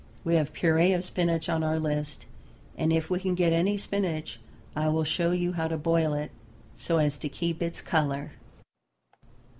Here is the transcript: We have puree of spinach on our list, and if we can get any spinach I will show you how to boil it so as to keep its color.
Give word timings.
We 0.23 0.33
have 0.33 0.51
puree 0.51 0.93
of 0.93 1.05
spinach 1.05 1.47
on 1.47 1.61
our 1.61 1.77
list, 1.77 2.25
and 2.75 2.91
if 2.91 3.11
we 3.11 3.19
can 3.19 3.35
get 3.35 3.53
any 3.53 3.77
spinach 3.77 4.39
I 4.75 4.87
will 4.87 5.03
show 5.03 5.31
you 5.31 5.51
how 5.53 5.67
to 5.67 5.77
boil 5.77 6.15
it 6.15 6.31
so 6.75 6.97
as 6.97 7.19
to 7.19 7.29
keep 7.29 7.61
its 7.61 7.81
color. 7.81 8.31